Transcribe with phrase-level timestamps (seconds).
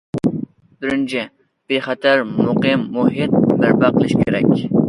[0.85, 1.21] بىرىنچى،
[1.73, 4.53] بىخەتەر، مۇقىم مۇھىت بەرپا قىلىش كېرەك.